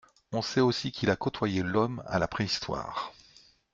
On 0.31 0.41
sait 0.41 0.61
aussi 0.61 0.91
qu’il 0.91 1.11
a 1.11 1.15
côtoyé 1.15 1.61
l’homme 1.61 2.01
à 2.07 2.17
la 2.17 2.27
préhistoire. 2.27 3.13